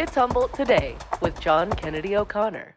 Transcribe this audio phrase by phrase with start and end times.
[0.00, 2.74] It's Humboldt Today with John Kennedy O'Connor.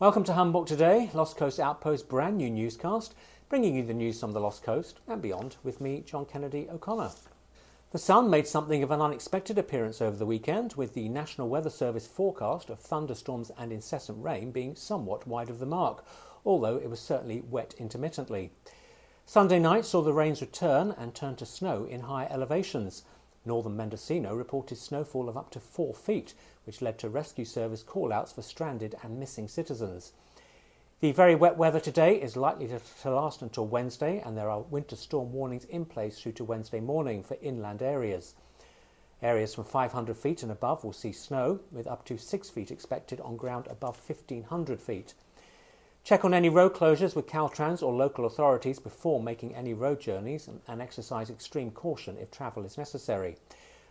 [0.00, 3.14] Welcome to Humboldt Today, Lost Coast Outpost brand new newscast,
[3.48, 7.12] bringing you the news from the Lost Coast and beyond with me, John Kennedy O'Connor.
[7.92, 11.70] The sun made something of an unexpected appearance over the weekend, with the National Weather
[11.70, 16.04] Service forecast of thunderstorms and incessant rain being somewhat wide of the mark,
[16.44, 18.50] although it was certainly wet intermittently.
[19.24, 23.04] Sunday night saw the rains return and turn to snow in higher elevations.
[23.46, 26.34] Northern Mendocino reported snowfall of up to four feet,
[26.64, 30.12] which led to rescue service call-outs for stranded and missing citizens.
[31.00, 34.60] The very wet weather today is likely to, to, last until Wednesday, and there are
[34.60, 38.34] winter storm warnings in place through to Wednesday morning for inland areas.
[39.22, 43.20] Areas from 500 feet and above will see snow, with up to 6 feet expected
[43.20, 45.14] on ground above 1500 feet.
[46.06, 50.46] Check on any road closures with Caltrans or local authorities before making any road journeys
[50.46, 53.36] and, and exercise extreme caution if travel is necessary.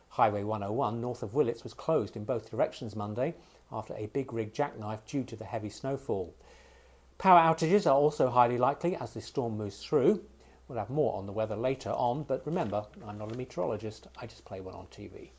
[0.08, 3.36] Highway 101 north of Willits was closed in both directions Monday
[3.70, 6.34] after a big rig jackknife due to the heavy snowfall.
[7.18, 10.24] Power outages are also highly likely as the storm moves through.
[10.70, 14.26] We'll have more on the weather later on, but remember, I'm not a meteorologist, I
[14.26, 15.32] just play one on TV.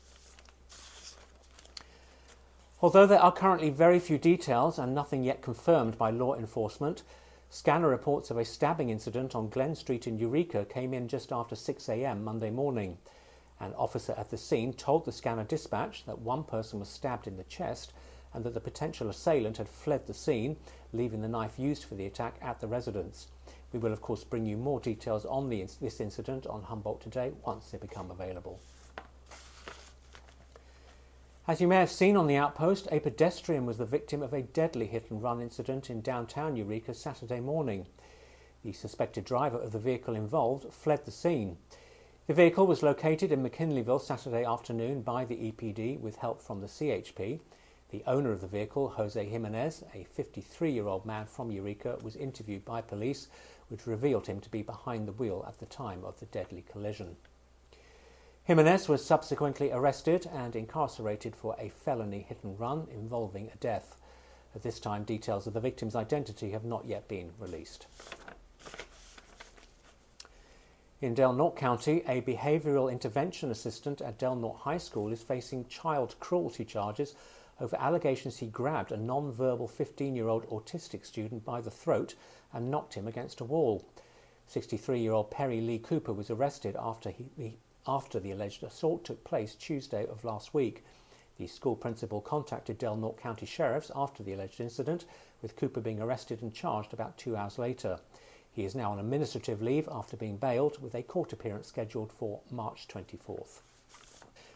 [2.79, 7.01] Although there are currently very few details and nothing yet confirmed by law enforcement,
[7.49, 11.55] scanner reports of a stabbing incident on Glen Street in Eureka came in just after
[11.55, 12.99] 6am Monday morning.
[13.59, 17.35] An officer at the scene told the scanner dispatch that one person was stabbed in
[17.35, 17.93] the chest
[18.31, 20.55] and that the potential assailant had fled the scene,
[20.93, 23.29] leaving the knife used for the attack at the residence.
[23.73, 27.31] We will, of course, bring you more details on the, this incident on Humboldt Today
[27.43, 28.59] once they become available.
[31.49, 34.41] As you may have seen on the outpost, a pedestrian was the victim of a
[34.41, 37.87] deadly hit and run incident in downtown Eureka Saturday morning.
[38.65, 41.57] The suspected driver of the vehicle involved fled the scene.
[42.25, 46.67] The vehicle was located in McKinleyville Saturday afternoon by the EPD with help from the
[46.67, 47.39] CHP.
[47.91, 52.17] The owner of the vehicle, Jose Jimenez, a 53 year old man from Eureka, was
[52.17, 53.29] interviewed by police,
[53.69, 57.15] which revealed him to be behind the wheel at the time of the deadly collision.
[58.47, 63.97] Jimenez was subsequently arrested and incarcerated for a felony hit and run involving a death.
[64.55, 67.87] At this time, details of the victim's identity have not yet been released.
[71.01, 75.67] In Del Norte County, a behavioural intervention assistant at Del Norte High School is facing
[75.67, 77.15] child cruelty charges
[77.59, 82.15] over allegations he grabbed a non-verbal 15-year-old autistic student by the throat
[82.53, 83.83] and knocked him against a wall.
[84.49, 90.05] 63-year-old Perry Lee Cooper was arrested after he, after the alleged assault took place Tuesday
[90.05, 90.83] of last week.
[91.37, 95.05] The school principal contacted Del Norte County Sheriffs after the alleged incident,
[95.41, 97.99] with Cooper being arrested and charged about two hours later.
[98.51, 102.41] He is now on administrative leave after being bailed, with a court appearance scheduled for
[102.49, 103.61] March 24th.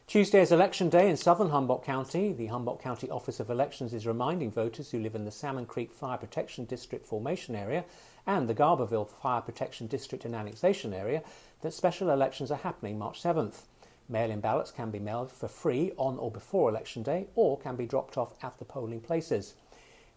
[0.07, 2.34] Tuesday is election day in southern Humboldt County.
[2.34, 5.91] The Humboldt County Office of Elections is reminding voters who live in the Salmon Creek
[5.91, 7.85] Fire Protection District formation area
[8.28, 11.23] and the Garberville Fire Protection District and annexation area
[11.61, 13.61] that special elections are happening March 7th.
[14.09, 17.78] Mail in ballots can be mailed for free on or before election day or can
[17.78, 19.53] be dropped off at the polling places.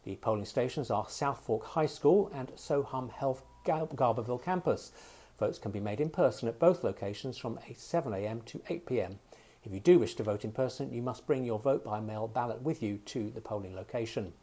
[0.04, 4.90] The polling stations are South Fork High School and Sohum Health Garberville campus.
[5.38, 9.16] Votes can be made in person at both locations from 7am to 8pm.
[9.64, 12.28] If you do wish to vote in person, you must bring your vote by mail
[12.28, 14.34] ballot with you to the polling location.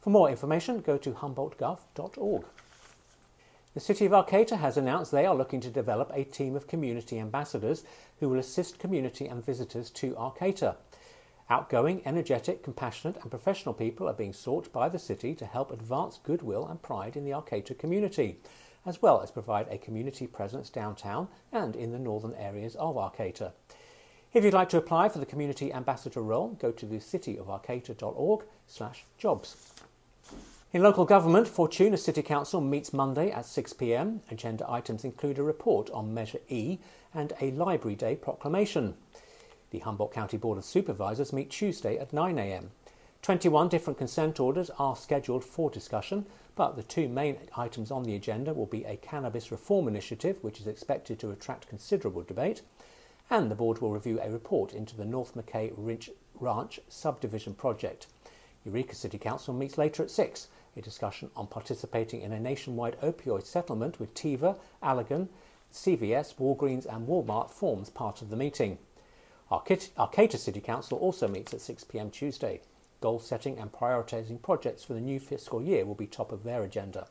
[0.00, 2.44] For more information, go to humboldtgov.org.
[3.74, 7.20] The City of Arcata has announced they are looking to develop a team of community
[7.20, 7.84] ambassadors
[8.18, 10.76] who will assist community and visitors to Arcata.
[11.48, 16.18] Outgoing, energetic, compassionate, and professional people are being sought by the city to help advance
[16.24, 18.40] goodwill and pride in the Arcata community,
[18.84, 23.52] as well as provide a community presence downtown and in the northern areas of Arcata.
[24.36, 29.56] If you'd like to apply for the community ambassador role, go to the cityofarcata.org/jobs.
[30.74, 34.20] In local government, Fortuna City Council meets Monday at 6pm.
[34.30, 36.76] Agenda items include a report on Measure E
[37.14, 38.94] and a Library Day proclamation.
[39.70, 42.72] The Humboldt County Board of Supervisors meet Tuesday at 9am.
[43.22, 48.14] 21 different consent orders are scheduled for discussion, but the two main items on the
[48.14, 52.60] agenda will be a cannabis reform initiative, which is expected to attract considerable debate,
[53.30, 55.72] and the board will review a report into the North McKay
[56.38, 58.06] Ranch subdivision project.
[58.64, 60.48] Eureka City Council meets later at 6.
[60.76, 65.28] A discussion on participating in a nationwide opioid settlement with Teva, Allergan,
[65.72, 68.78] CVS, Walgreens, and Walmart forms part of the meeting.
[69.50, 72.60] Arcata City Council also meets at 6 pm Tuesday.
[73.00, 76.62] Goal setting and prioritising projects for the new fiscal year will be top of their
[76.62, 77.06] agenda.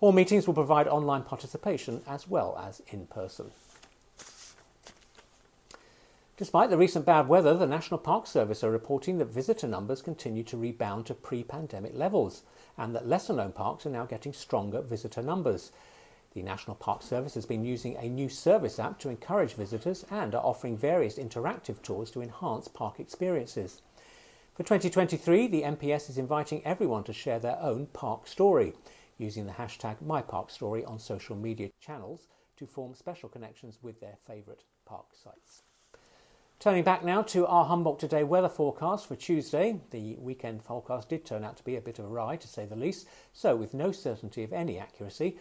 [0.00, 3.50] All meetings will provide online participation as well as in person.
[6.40, 10.42] Despite the recent bad weather, the National Park Service are reporting that visitor numbers continue
[10.44, 12.44] to rebound to pre pandemic levels
[12.78, 15.70] and that lesser known parks are now getting stronger visitor numbers.
[16.32, 20.34] The National Park Service has been using a new service app to encourage visitors and
[20.34, 23.82] are offering various interactive tours to enhance park experiences.
[24.54, 28.72] For 2023, the NPS is inviting everyone to share their own park story
[29.18, 34.62] using the hashtag MyParkStory on social media channels to form special connections with their favourite
[34.86, 35.64] park sites.
[36.60, 39.80] Turning back now to our Humboldt Today weather forecast for Tuesday.
[39.92, 42.66] The weekend forecast did turn out to be a bit of a ride, to say
[42.66, 45.38] the least, so with no certainty of any accuracy.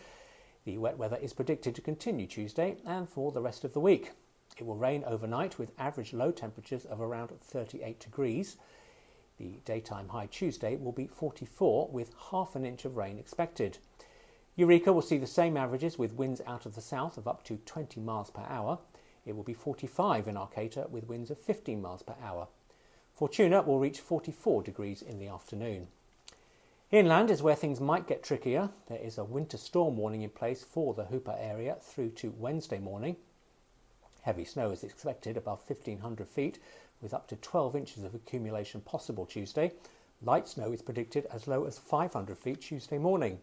[0.64, 4.12] The wet weather is predicted to continue Tuesday and for the rest of the week.
[4.58, 8.56] It will rain overnight with average low temperatures of around 38 degrees.
[9.36, 13.78] The daytime high Tuesday will be 44 with half an inch of rain expected.
[14.56, 17.58] Eureka will see the same averages with winds out of the south of up to
[17.58, 18.80] 20 miles per hour.
[19.26, 22.48] It will be 45 in Arcata with winds of 15 miles per hour.
[23.14, 25.88] Fortuna will reach 44 degrees in the afternoon.
[26.92, 28.70] Inland is where things might get trickier.
[28.88, 32.80] There is a winter storm warning in place for the Hoopa area through to Wednesday
[32.80, 33.16] morning.
[34.22, 36.60] Heavy snow is expected above 1500 feet
[37.02, 39.72] with up to 12 inches of accumulation possible Tuesday.
[40.22, 43.40] Light snow is predicted as low as 500 feet Tuesday morning.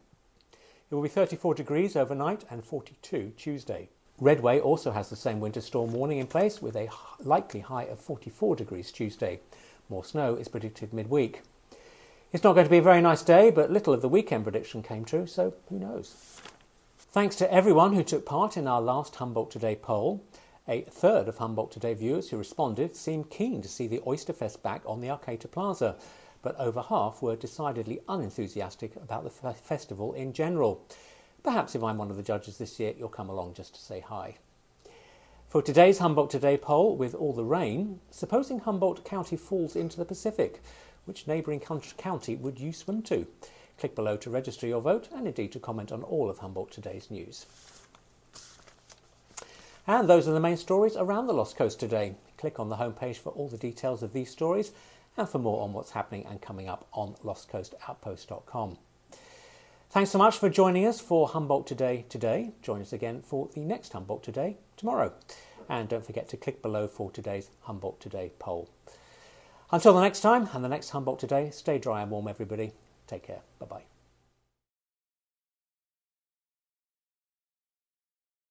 [0.90, 3.88] It will be 34 degrees overnight and 42 Tuesday.
[4.18, 6.88] Redway also has the same winter storm warning in place with a
[7.20, 9.40] likely high of 44 degrees Tuesday.
[9.90, 11.42] More snow is predicted midweek.
[12.32, 14.82] It's not going to be a very nice day, but little of the weekend prediction
[14.82, 16.40] came true, so who knows?
[16.98, 20.24] Thanks to everyone who took part in our last Humboldt Today poll.
[20.66, 24.82] A third of Humboldt Today viewers who responded seemed keen to see the Oysterfest back
[24.86, 25.96] on the Arcata Plaza,
[26.42, 30.82] but over half were decidedly unenthusiastic about the festival in general.
[31.46, 34.00] Perhaps if I'm one of the judges this year, you'll come along just to say
[34.00, 34.34] hi.
[35.46, 40.04] For today's Humboldt Today poll, with all the rain, supposing Humboldt County falls into the
[40.04, 40.60] Pacific,
[41.04, 43.28] which neighbouring county would you swim to?
[43.78, 47.12] Click below to register your vote and indeed to comment on all of Humboldt Today's
[47.12, 47.46] news.
[49.86, 52.16] And those are the main stories around the Lost Coast today.
[52.38, 54.72] Click on the homepage for all the details of these stories
[55.16, 58.78] and for more on what's happening and coming up on lostcoastoutpost.com.
[59.90, 62.52] Thanks so much for joining us for Humboldt Today today.
[62.60, 65.12] Join us again for the next Humboldt Today tomorrow.
[65.68, 68.68] And don't forget to click below for today's Humboldt Today poll.
[69.70, 72.72] Until the next time and the next Humboldt Today, stay dry and warm, everybody.
[73.06, 73.40] Take care.
[73.58, 73.95] Bye bye.